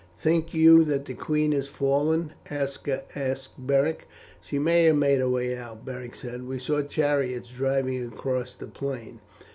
"Think 0.17 0.51
you 0.55 0.83
that 0.85 1.05
the 1.05 1.13
queen 1.13 1.51
has 1.51 1.67
fallen?" 1.67 2.33
Aska 2.49 3.03
asked 3.13 3.51
Beric. 3.67 4.07
"She 4.41 4.57
may 4.57 4.85
have 4.85 4.95
made 4.95 5.19
her 5.19 5.29
way 5.29 5.55
out," 5.55 5.85
Beric 5.85 6.15
said; 6.15 6.47
"we 6.47 6.57
saw 6.57 6.81
chariots 6.81 7.51
driving 7.51 8.03
across 8.07 8.55
the 8.55 8.65
plain. 8.65 9.19